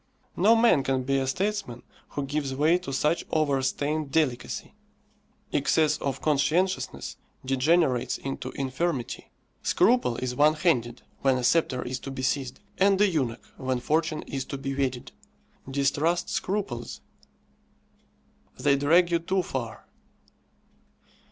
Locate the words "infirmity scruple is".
8.53-10.33